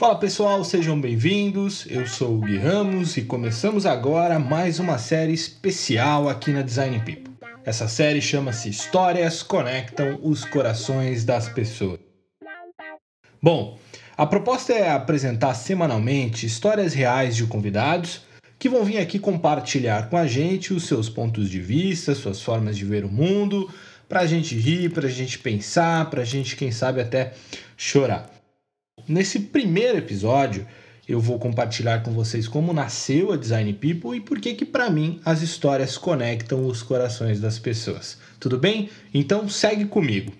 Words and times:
Fala 0.00 0.18
pessoal, 0.18 0.64
sejam 0.64 0.98
bem-vindos. 0.98 1.86
Eu 1.86 2.06
sou 2.06 2.36
o 2.36 2.40
Gui 2.40 2.56
Ramos 2.56 3.18
e 3.18 3.22
começamos 3.22 3.84
agora 3.84 4.38
mais 4.38 4.80
uma 4.80 4.96
série 4.96 5.34
especial 5.34 6.26
aqui 6.26 6.52
na 6.52 6.62
Design 6.62 6.98
People. 7.00 7.34
Essa 7.66 7.86
série 7.86 8.22
chama-se 8.22 8.70
Histórias 8.70 9.42
Conectam 9.42 10.18
os 10.22 10.42
Corações 10.42 11.22
das 11.26 11.50
Pessoas. 11.50 12.00
Bom, 13.42 13.78
a 14.16 14.24
proposta 14.24 14.72
é 14.72 14.90
apresentar 14.90 15.52
semanalmente 15.52 16.46
histórias 16.46 16.94
reais 16.94 17.36
de 17.36 17.44
convidados 17.44 18.22
que 18.58 18.70
vão 18.70 18.86
vir 18.86 18.96
aqui 18.96 19.18
compartilhar 19.18 20.08
com 20.08 20.16
a 20.16 20.26
gente 20.26 20.72
os 20.72 20.84
seus 20.84 21.10
pontos 21.10 21.50
de 21.50 21.60
vista, 21.60 22.14
suas 22.14 22.40
formas 22.40 22.74
de 22.74 22.86
ver 22.86 23.04
o 23.04 23.12
mundo, 23.12 23.68
para 24.08 24.20
a 24.20 24.26
gente 24.26 24.54
rir, 24.56 24.90
para 24.94 25.08
a 25.08 25.10
gente 25.10 25.38
pensar, 25.38 26.08
para 26.08 26.22
a 26.22 26.24
gente, 26.24 26.56
quem 26.56 26.72
sabe, 26.72 27.02
até 27.02 27.34
chorar. 27.76 28.39
Nesse 29.10 29.40
primeiro 29.40 29.98
episódio, 29.98 30.64
eu 31.08 31.18
vou 31.18 31.36
compartilhar 31.36 32.00
com 32.04 32.12
vocês 32.12 32.46
como 32.46 32.72
nasceu 32.72 33.32
a 33.32 33.36
Design 33.36 33.72
People 33.72 34.16
e 34.16 34.20
por 34.20 34.38
que 34.38 34.54
que 34.54 34.64
para 34.64 34.88
mim 34.88 35.20
as 35.24 35.42
histórias 35.42 35.98
conectam 35.98 36.64
os 36.64 36.80
corações 36.80 37.40
das 37.40 37.58
pessoas. 37.58 38.18
Tudo 38.38 38.56
bem? 38.56 38.88
Então 39.12 39.48
segue 39.48 39.86
comigo. 39.86 40.32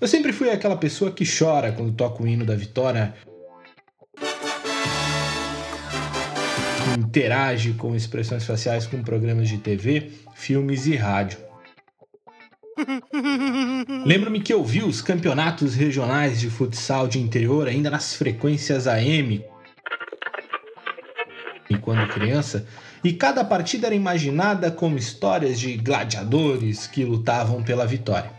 Eu 0.00 0.06
sempre 0.06 0.32
fui 0.32 0.48
aquela 0.48 0.76
pessoa 0.76 1.10
que 1.10 1.24
chora 1.26 1.72
quando 1.72 1.92
toca 1.92 2.22
o 2.22 2.28
hino 2.28 2.46
da 2.46 2.54
vitória, 2.54 3.16
que 6.84 7.00
interage 7.00 7.72
com 7.72 7.96
expressões 7.96 8.44
faciais 8.44 8.86
com 8.86 9.02
programas 9.02 9.48
de 9.48 9.58
TV, 9.58 10.12
filmes 10.36 10.86
e 10.86 10.94
rádio. 10.94 11.38
Lembro-me 14.04 14.40
que 14.40 14.52
eu 14.52 14.64
vi 14.64 14.82
os 14.82 15.00
campeonatos 15.00 15.74
regionais 15.74 16.40
de 16.40 16.50
futsal 16.50 17.06
de 17.06 17.18
interior 17.18 17.68
ainda 17.68 17.90
nas 17.90 18.14
frequências 18.14 18.86
AM 18.86 19.44
quando 21.84 22.08
criança, 22.08 22.66
e 23.04 23.12
cada 23.12 23.44
partida 23.44 23.86
era 23.86 23.94
imaginada 23.94 24.70
como 24.70 24.96
histórias 24.96 25.60
de 25.60 25.76
gladiadores 25.76 26.86
que 26.86 27.04
lutavam 27.04 27.62
pela 27.62 27.86
vitória. 27.86 28.30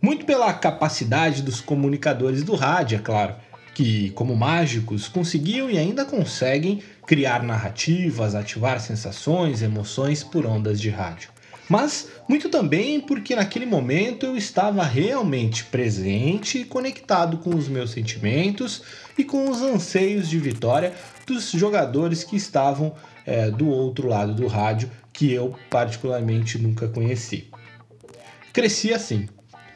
Muito 0.00 0.26
pela 0.26 0.52
capacidade 0.52 1.42
dos 1.42 1.60
comunicadores 1.60 2.42
do 2.42 2.54
rádio, 2.54 2.98
é 2.98 3.00
claro, 3.00 3.34
que, 3.74 4.10
como 4.10 4.36
mágicos, 4.36 5.08
conseguiam 5.08 5.70
e 5.70 5.78
ainda 5.78 6.04
conseguem 6.04 6.82
criar 7.06 7.42
narrativas, 7.42 8.34
ativar 8.34 8.78
sensações, 8.78 9.62
emoções 9.62 10.22
por 10.22 10.44
ondas 10.44 10.78
de 10.78 10.90
rádio 10.90 11.30
mas 11.70 12.08
muito 12.28 12.48
também 12.48 13.00
porque 13.00 13.36
naquele 13.36 13.64
momento 13.64 14.26
eu 14.26 14.36
estava 14.36 14.82
realmente 14.82 15.64
presente 15.66 16.58
e 16.58 16.64
conectado 16.64 17.38
com 17.38 17.50
os 17.50 17.68
meus 17.68 17.92
sentimentos 17.92 18.82
e 19.16 19.22
com 19.22 19.48
os 19.48 19.62
anseios 19.62 20.28
de 20.28 20.36
vitória 20.36 20.92
dos 21.24 21.52
jogadores 21.52 22.24
que 22.24 22.34
estavam 22.34 22.92
é, 23.24 23.52
do 23.52 23.68
outro 23.68 24.08
lado 24.08 24.34
do 24.34 24.48
rádio, 24.48 24.90
que 25.12 25.32
eu 25.32 25.54
particularmente 25.70 26.58
nunca 26.58 26.88
conheci. 26.88 27.48
Cresci 28.52 28.92
assim, 28.92 29.28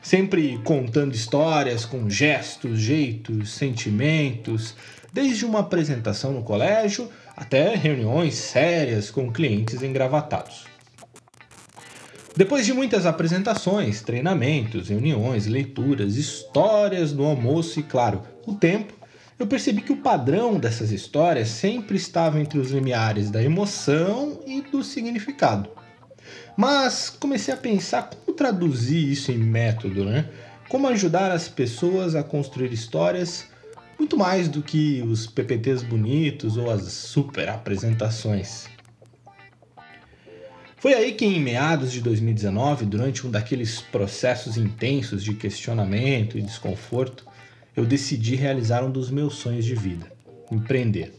sempre 0.02 0.58
contando 0.64 1.14
histórias 1.14 1.84
com 1.84 2.10
gestos, 2.10 2.80
jeitos, 2.80 3.52
sentimentos, 3.52 4.74
desde 5.12 5.46
uma 5.46 5.60
apresentação 5.60 6.32
no 6.32 6.42
colégio 6.42 7.08
até 7.36 7.76
reuniões 7.76 8.34
sérias 8.34 9.12
com 9.12 9.32
clientes 9.32 9.80
engravatados. 9.80 10.73
Depois 12.36 12.66
de 12.66 12.72
muitas 12.72 13.06
apresentações, 13.06 14.02
treinamentos, 14.02 14.88
reuniões, 14.88 15.46
leituras, 15.46 16.16
histórias 16.16 17.12
no 17.12 17.24
almoço 17.24 17.78
e, 17.78 17.82
claro, 17.84 18.22
o 18.44 18.54
tempo, 18.54 18.92
eu 19.38 19.46
percebi 19.46 19.80
que 19.80 19.92
o 19.92 19.98
padrão 19.98 20.58
dessas 20.58 20.90
histórias 20.90 21.46
sempre 21.46 21.96
estava 21.96 22.40
entre 22.40 22.58
os 22.58 22.72
limiares 22.72 23.30
da 23.30 23.40
emoção 23.40 24.40
e 24.48 24.60
do 24.62 24.82
significado. 24.82 25.70
Mas 26.56 27.08
comecei 27.08 27.54
a 27.54 27.56
pensar 27.56 28.10
como 28.10 28.36
traduzir 28.36 29.12
isso 29.12 29.30
em 29.30 29.38
método, 29.38 30.04
né? 30.04 30.28
Como 30.68 30.88
ajudar 30.88 31.30
as 31.30 31.48
pessoas 31.48 32.16
a 32.16 32.24
construir 32.24 32.72
histórias 32.72 33.46
muito 33.96 34.16
mais 34.16 34.48
do 34.48 34.60
que 34.60 35.02
os 35.02 35.24
PPTs 35.24 35.84
bonitos 35.84 36.56
ou 36.56 36.68
as 36.68 36.82
super 36.92 37.48
apresentações. 37.48 38.73
Foi 40.84 40.92
aí 40.92 41.12
que, 41.12 41.24
em 41.24 41.40
meados 41.40 41.90
de 41.90 42.02
2019, 42.02 42.84
durante 42.84 43.26
um 43.26 43.30
daqueles 43.30 43.80
processos 43.80 44.58
intensos 44.58 45.24
de 45.24 45.32
questionamento 45.32 46.36
e 46.36 46.42
desconforto, 46.42 47.24
eu 47.74 47.86
decidi 47.86 48.34
realizar 48.34 48.84
um 48.84 48.90
dos 48.90 49.10
meus 49.10 49.36
sonhos 49.36 49.64
de 49.64 49.74
vida: 49.74 50.12
empreender. 50.52 51.14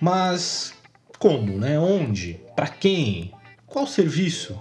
Mas 0.00 0.74
como, 1.20 1.56
né? 1.56 1.78
Onde? 1.78 2.40
Para 2.56 2.66
quem? 2.66 3.30
Qual 3.64 3.86
serviço? 3.86 4.60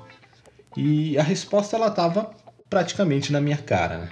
E 0.78 1.18
a 1.18 1.24
resposta 1.24 1.76
ela 1.76 1.88
estava 1.88 2.30
praticamente 2.70 3.32
na 3.32 3.42
minha 3.42 3.58
cara. 3.58 3.98
Né? 3.98 4.10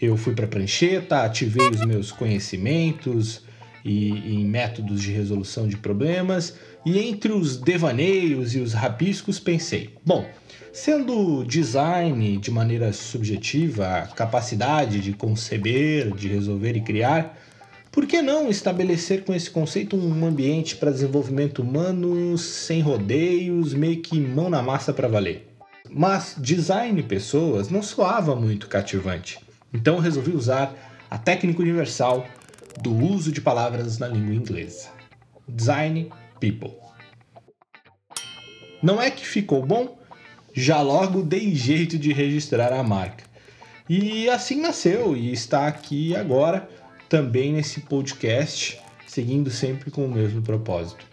Eu 0.00 0.16
fui 0.16 0.32
para 0.32 0.44
a 0.44 0.48
prancheta, 0.48 1.24
ativei 1.24 1.68
os 1.68 1.84
meus 1.84 2.12
conhecimentos 2.12 3.42
e, 3.88 4.34
em 4.34 4.44
métodos 4.44 5.00
de 5.00 5.10
resolução 5.10 5.66
de 5.66 5.78
problemas 5.78 6.54
e 6.84 6.98
entre 6.98 7.32
os 7.32 7.56
devaneios 7.56 8.54
e 8.54 8.58
os 8.58 8.74
rabiscos 8.74 9.40
pensei: 9.40 9.94
bom, 10.04 10.26
sendo 10.72 11.42
design 11.44 12.36
de 12.36 12.50
maneira 12.50 12.92
subjetiva 12.92 13.86
a 13.86 14.06
capacidade 14.06 15.00
de 15.00 15.14
conceber, 15.14 16.14
de 16.14 16.28
resolver 16.28 16.76
e 16.76 16.82
criar, 16.82 17.38
por 17.90 18.06
que 18.06 18.20
não 18.20 18.50
estabelecer 18.50 19.24
com 19.24 19.34
esse 19.34 19.50
conceito 19.50 19.96
um 19.96 20.26
ambiente 20.26 20.76
para 20.76 20.90
desenvolvimento 20.90 21.62
humano 21.62 22.36
sem 22.36 22.82
rodeios, 22.82 23.72
meio 23.72 24.02
que 24.02 24.20
mão 24.20 24.50
na 24.50 24.62
massa 24.62 24.92
para 24.92 25.08
valer? 25.08 25.48
Mas 25.90 26.34
design 26.36 27.02
pessoas 27.02 27.70
não 27.70 27.82
soava 27.82 28.36
muito 28.36 28.68
cativante. 28.68 29.38
Então 29.72 29.98
resolvi 29.98 30.32
usar 30.32 30.74
a 31.10 31.16
técnica 31.16 31.62
universal 31.62 32.26
do 32.82 32.94
uso 32.94 33.32
de 33.32 33.40
palavras 33.40 33.98
na 33.98 34.08
língua 34.08 34.34
inglesa. 34.34 34.88
Design 35.48 36.10
People. 36.40 36.76
Não 38.82 39.00
é 39.00 39.10
que 39.10 39.26
ficou 39.26 39.64
bom? 39.64 39.98
Já 40.54 40.80
logo 40.80 41.22
dei 41.22 41.54
jeito 41.54 41.98
de 41.98 42.12
registrar 42.12 42.72
a 42.72 42.82
marca. 42.82 43.24
E 43.88 44.28
assim 44.28 44.60
nasceu 44.60 45.16
e 45.16 45.32
está 45.32 45.66
aqui 45.66 46.14
agora, 46.14 46.68
também 47.08 47.52
nesse 47.52 47.80
podcast, 47.80 48.78
seguindo 49.06 49.50
sempre 49.50 49.90
com 49.90 50.04
o 50.04 50.10
mesmo 50.10 50.42
propósito. 50.42 51.04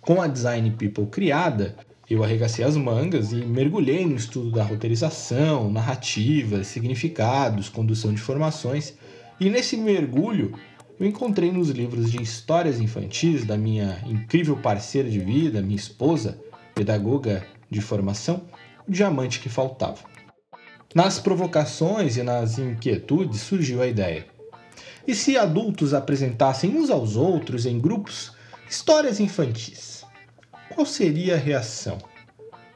Com 0.00 0.22
a 0.22 0.28
Design 0.28 0.70
People 0.70 1.06
criada, 1.06 1.76
eu 2.08 2.24
arregacei 2.24 2.64
as 2.64 2.76
mangas 2.76 3.32
e 3.32 3.36
mergulhei 3.36 4.06
no 4.06 4.16
estudo 4.16 4.50
da 4.50 4.62
roteirização, 4.62 5.70
narrativa, 5.70 6.64
significados, 6.64 7.68
condução 7.68 8.14
de 8.14 8.20
informações, 8.20 8.96
e 9.38 9.50
nesse 9.50 9.76
mergulho 9.76 10.54
eu 11.00 11.06
encontrei 11.06 11.50
nos 11.50 11.70
livros 11.70 12.12
de 12.12 12.22
histórias 12.22 12.78
infantis 12.78 13.46
da 13.46 13.56
minha 13.56 14.04
incrível 14.06 14.54
parceira 14.58 15.08
de 15.08 15.18
vida, 15.18 15.62
minha 15.62 15.74
esposa, 15.74 16.38
pedagoga 16.74 17.46
de 17.70 17.80
formação, 17.80 18.42
o 18.86 18.92
diamante 18.92 19.40
que 19.40 19.48
faltava. 19.48 20.00
Nas 20.94 21.18
provocações 21.18 22.18
e 22.18 22.22
nas 22.22 22.58
inquietudes 22.58 23.40
surgiu 23.40 23.80
a 23.80 23.86
ideia. 23.86 24.26
E 25.06 25.14
se 25.14 25.38
adultos 25.38 25.94
apresentassem 25.94 26.76
uns 26.76 26.90
aos 26.90 27.16
outros 27.16 27.64
em 27.64 27.80
grupos 27.80 28.32
histórias 28.68 29.20
infantis? 29.20 30.04
Qual 30.74 30.84
seria 30.84 31.34
a 31.34 31.38
reação? 31.38 31.96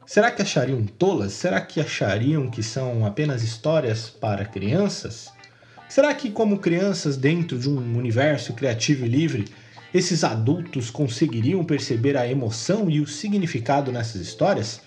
Será 0.06 0.30
que 0.30 0.40
achariam 0.40 0.86
tolas? 0.86 1.34
Será 1.34 1.60
que 1.60 1.78
achariam 1.78 2.50
que 2.50 2.62
são 2.62 3.04
apenas 3.04 3.42
histórias 3.42 4.08
para 4.08 4.46
crianças? 4.46 5.33
Será 5.94 6.12
que, 6.12 6.28
como 6.28 6.58
crianças 6.58 7.16
dentro 7.16 7.56
de 7.56 7.70
um 7.70 7.96
universo 7.96 8.52
criativo 8.52 9.06
e 9.06 9.08
livre, 9.08 9.44
esses 9.94 10.24
adultos 10.24 10.90
conseguiriam 10.90 11.64
perceber 11.64 12.16
a 12.16 12.28
emoção 12.28 12.90
e 12.90 13.00
o 13.00 13.06
significado 13.06 13.92
nessas 13.92 14.20
histórias? 14.20 14.80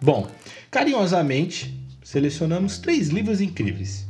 Bom, 0.00 0.26
carinhosamente, 0.70 1.78
selecionamos 2.02 2.78
três 2.78 3.08
livros 3.10 3.42
incríveis: 3.42 4.08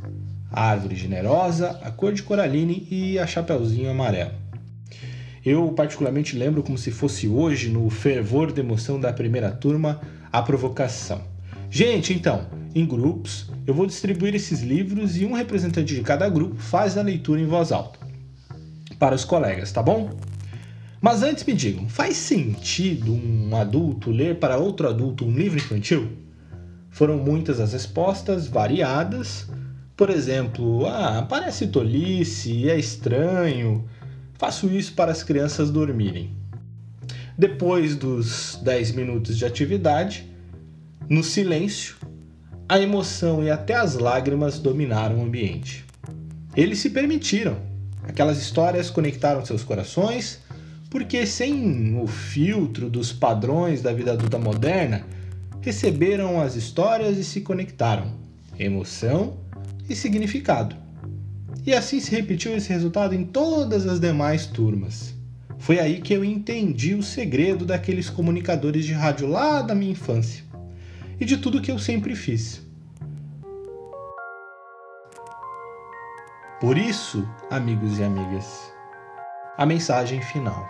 A 0.52 0.70
Árvore 0.70 0.94
Generosa, 0.94 1.80
A 1.82 1.90
Cor 1.90 2.12
de 2.12 2.22
Coraline 2.22 2.86
e 2.88 3.18
A 3.18 3.26
Chapeuzinho 3.26 3.90
Amarelo. 3.90 4.34
Eu, 5.44 5.66
particularmente, 5.72 6.36
lembro 6.36 6.62
como 6.62 6.78
se 6.78 6.92
fosse 6.92 7.26
hoje, 7.26 7.70
no 7.70 7.90
fervor 7.90 8.52
da 8.52 8.60
emoção 8.60 9.00
da 9.00 9.12
primeira 9.12 9.50
turma, 9.50 10.00
a 10.30 10.40
provocação. 10.40 11.22
Gente, 11.68 12.14
então, 12.14 12.59
em 12.74 12.86
grupos, 12.86 13.50
eu 13.66 13.74
vou 13.74 13.86
distribuir 13.86 14.34
esses 14.34 14.62
livros 14.62 15.16
e 15.16 15.24
um 15.24 15.32
representante 15.32 15.94
de 15.94 16.02
cada 16.02 16.28
grupo 16.28 16.56
faz 16.56 16.96
a 16.96 17.02
leitura 17.02 17.40
em 17.40 17.46
voz 17.46 17.72
alta 17.72 17.98
para 18.98 19.14
os 19.14 19.24
colegas, 19.24 19.72
tá 19.72 19.82
bom? 19.82 20.10
Mas 21.00 21.22
antes 21.22 21.44
me 21.44 21.54
digam, 21.54 21.88
faz 21.88 22.16
sentido 22.16 23.14
um 23.14 23.56
adulto 23.56 24.10
ler 24.10 24.38
para 24.38 24.58
outro 24.58 24.86
adulto 24.86 25.24
um 25.24 25.32
livro 25.32 25.58
infantil? 25.58 26.10
Foram 26.90 27.16
muitas 27.16 27.58
as 27.60 27.72
respostas, 27.72 28.46
variadas, 28.46 29.48
Por 29.96 30.08
exemplo, 30.08 30.86
ah, 30.86 31.26
parece 31.28 31.66
tolice, 31.66 32.70
é 32.70 32.78
estranho. 32.78 33.84
Faço 34.38 34.66
isso 34.68 34.94
para 34.94 35.12
as 35.12 35.22
crianças 35.22 35.70
dormirem. 35.70 36.34
Depois 37.36 37.96
dos 37.96 38.58
10 38.62 38.92
minutos 38.92 39.36
de 39.36 39.44
atividade, 39.44 40.26
no 41.06 41.22
silêncio, 41.22 41.96
a 42.70 42.78
emoção 42.78 43.42
e 43.42 43.50
até 43.50 43.74
as 43.74 43.96
lágrimas 43.96 44.60
dominaram 44.60 45.18
o 45.18 45.24
ambiente. 45.24 45.84
Eles 46.54 46.78
se 46.78 46.90
permitiram. 46.90 47.56
Aquelas 48.04 48.40
histórias 48.40 48.88
conectaram 48.88 49.44
seus 49.44 49.64
corações, 49.64 50.38
porque 50.88 51.26
sem 51.26 52.00
o 52.00 52.06
filtro 52.06 52.88
dos 52.88 53.12
padrões 53.12 53.82
da 53.82 53.92
vida 53.92 54.12
adulta 54.12 54.38
moderna, 54.38 55.04
receberam 55.60 56.40
as 56.40 56.54
histórias 56.54 57.18
e 57.18 57.24
se 57.24 57.40
conectaram. 57.40 58.12
Emoção 58.56 59.38
e 59.88 59.96
significado. 59.96 60.76
E 61.66 61.74
assim 61.74 61.98
se 61.98 62.12
repetiu 62.12 62.56
esse 62.56 62.68
resultado 62.68 63.16
em 63.16 63.24
todas 63.24 63.84
as 63.84 63.98
demais 63.98 64.46
turmas. 64.46 65.12
Foi 65.58 65.80
aí 65.80 66.00
que 66.00 66.14
eu 66.14 66.24
entendi 66.24 66.94
o 66.94 67.02
segredo 67.02 67.66
daqueles 67.66 68.08
comunicadores 68.08 68.84
de 68.84 68.92
rádio 68.92 69.26
lá 69.26 69.60
da 69.60 69.74
minha 69.74 69.90
infância 69.90 70.48
e 71.20 71.24
de 71.24 71.36
tudo 71.36 71.60
que 71.60 71.70
eu 71.70 71.78
sempre 71.78 72.16
fiz. 72.16 72.62
Por 76.60 76.76
isso, 76.76 77.28
amigos 77.50 77.98
e 77.98 78.04
amigas, 78.04 78.72
a 79.56 79.64
mensagem 79.64 80.20
final. 80.22 80.68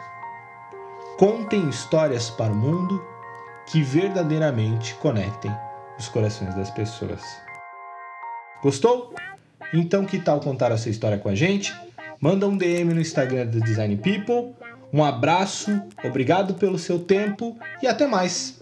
Contem 1.19 1.69
histórias 1.69 2.31
para 2.31 2.53
o 2.53 2.57
mundo 2.57 3.05
que 3.67 3.83
verdadeiramente 3.83 4.95
conectem 4.97 5.51
os 5.99 6.09
corações 6.09 6.55
das 6.55 6.71
pessoas. 6.71 7.23
Gostou? 8.63 9.15
Então 9.73 10.05
que 10.05 10.19
tal 10.19 10.41
contar 10.41 10.73
a 10.73 10.77
sua 10.77 10.91
história 10.91 11.19
com 11.19 11.29
a 11.29 11.35
gente? 11.35 11.75
Manda 12.21 12.47
um 12.47 12.57
DM 12.57 12.93
no 12.93 13.01
Instagram 13.01 13.47
do 13.47 13.61
Design 13.61 13.97
People. 13.97 14.55
Um 14.93 15.05
abraço, 15.05 15.81
obrigado 16.05 16.55
pelo 16.55 16.79
seu 16.79 16.99
tempo 16.99 17.57
e 17.83 17.87
até 17.87 18.07
mais! 18.07 18.61